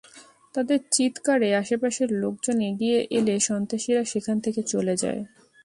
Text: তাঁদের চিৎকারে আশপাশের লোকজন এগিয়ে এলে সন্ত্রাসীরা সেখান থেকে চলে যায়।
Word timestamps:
তাঁদের 0.55 0.79
চিৎকারে 0.91 1.49
আশপাশের 1.55 2.09
লোকজন 2.21 2.57
এগিয়ে 2.69 2.97
এলে 3.17 3.35
সন্ত্রাসীরা 3.39 4.03
সেখান 4.03 4.37
থেকে 4.39 4.61
চলে 4.63 4.95
যায়। 4.95 5.21